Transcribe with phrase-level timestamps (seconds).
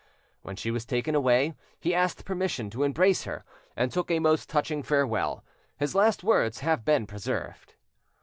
[0.41, 3.45] When she was taken away, he asked permission to embrace her,
[3.77, 5.43] and took a most touching farewell.
[5.77, 7.75] His last words have been preserved.